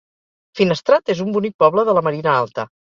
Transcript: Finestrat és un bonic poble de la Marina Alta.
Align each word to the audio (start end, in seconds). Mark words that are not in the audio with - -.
Finestrat 0.61 1.13
és 1.17 1.23
un 1.27 1.31
bonic 1.37 1.57
poble 1.67 1.87
de 1.93 1.99
la 2.01 2.07
Marina 2.11 2.37
Alta. 2.43 2.71